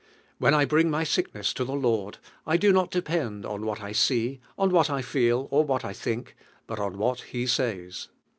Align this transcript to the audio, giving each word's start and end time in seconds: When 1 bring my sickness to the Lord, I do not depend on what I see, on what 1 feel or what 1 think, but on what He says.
When 0.39 0.55
1 0.55 0.65
bring 0.67 0.89
my 0.89 1.03
sickness 1.03 1.53
to 1.53 1.63
the 1.63 1.75
Lord, 1.75 2.17
I 2.47 2.57
do 2.57 2.73
not 2.73 2.89
depend 2.89 3.45
on 3.45 3.67
what 3.67 3.81
I 3.81 3.91
see, 3.91 4.41
on 4.57 4.71
what 4.71 4.89
1 4.89 5.03
feel 5.03 5.47
or 5.51 5.63
what 5.63 5.83
1 5.83 5.93
think, 5.93 6.35
but 6.65 6.79
on 6.79 6.97
what 6.97 7.21
He 7.21 7.45
says. 7.45 8.07